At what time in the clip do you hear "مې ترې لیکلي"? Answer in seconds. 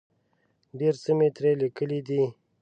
1.17-1.99